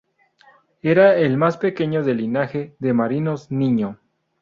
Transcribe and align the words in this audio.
Era 0.81 1.15
el 1.15 1.37
más 1.37 1.57
pequeño 1.57 2.01
del 2.03 2.17
linaje 2.17 2.75
de 2.79 2.91
marinos 2.91 3.51
"Niño". 3.51 3.99